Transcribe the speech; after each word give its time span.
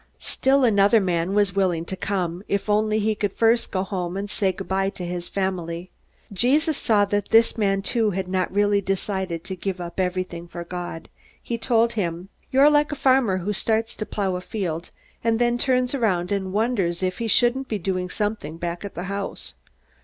Still 0.17 0.63
another 0.63 0.99
man 0.99 1.35
was 1.35 1.55
willing 1.55 1.85
to 1.85 1.95
come, 1.95 2.41
if 2.47 2.71
only 2.71 2.97
he 2.97 3.13
could 3.13 3.31
first 3.33 3.71
go 3.71 3.83
home 3.83 4.17
and 4.17 4.27
say 4.27 4.51
good 4.51 4.67
by 4.67 4.89
to 4.89 5.05
his 5.05 5.27
family. 5.27 5.91
Jesus 6.33 6.75
saw 6.75 7.05
that 7.05 7.29
this 7.29 7.55
man 7.55 7.83
too 7.83 8.09
had 8.09 8.27
not 8.27 8.51
really 8.51 8.81
decided 8.81 9.43
to 9.43 9.55
give 9.55 9.79
up 9.79 9.99
everything 9.99 10.47
for 10.47 10.63
God. 10.63 11.07
He 11.39 11.59
told 11.59 11.91
him: 11.93 12.29
"You're 12.49 12.71
like 12.71 12.91
a 12.91 12.95
farmer 12.95 13.37
who 13.45 13.53
starts 13.53 13.93
to 13.93 14.07
plow 14.07 14.35
a 14.35 14.41
field, 14.41 14.89
and 15.23 15.37
then 15.37 15.59
turns 15.59 15.93
around 15.93 16.31
and 16.31 16.51
wonders 16.51 17.03
if 17.03 17.19
he 17.19 17.27
shouldn't 17.27 17.67
be 17.67 17.77
doing 17.77 18.09
something 18.09 18.57
back 18.57 18.83
at 18.83 18.95
the 18.95 19.03
house. 19.03 19.53